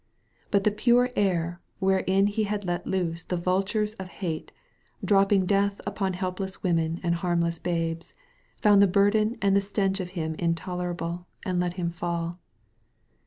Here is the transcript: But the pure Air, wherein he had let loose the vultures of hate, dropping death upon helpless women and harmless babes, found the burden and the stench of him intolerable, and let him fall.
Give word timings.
But 0.49 0.63
the 0.63 0.71
pure 0.71 1.11
Air, 1.15 1.61
wherein 1.77 2.25
he 2.25 2.45
had 2.45 2.65
let 2.65 2.87
loose 2.87 3.23
the 3.23 3.37
vultures 3.37 3.93
of 3.99 4.07
hate, 4.07 4.51
dropping 5.05 5.45
death 5.45 5.79
upon 5.85 6.13
helpless 6.13 6.63
women 6.63 6.99
and 7.03 7.13
harmless 7.13 7.59
babes, 7.59 8.15
found 8.57 8.81
the 8.81 8.87
burden 8.87 9.37
and 9.43 9.55
the 9.55 9.61
stench 9.61 9.99
of 9.99 10.09
him 10.17 10.33
intolerable, 10.39 11.27
and 11.45 11.59
let 11.59 11.73
him 11.73 11.91
fall. 11.91 12.39